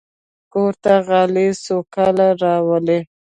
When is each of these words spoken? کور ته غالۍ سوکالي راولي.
کور 0.53 0.73
ته 0.83 0.93
غالۍ 1.07 1.49
سوکالي 1.65 2.29
راولي. 2.41 2.99